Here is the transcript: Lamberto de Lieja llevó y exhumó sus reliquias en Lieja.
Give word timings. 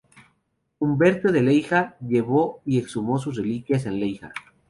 Lamberto 0.79 1.31
de 1.31 1.43
Lieja 1.43 1.95
llevó 1.99 2.63
y 2.65 2.79
exhumó 2.79 3.19
sus 3.19 3.37
reliquias 3.37 3.85
en 3.85 3.99
Lieja. 3.99 4.33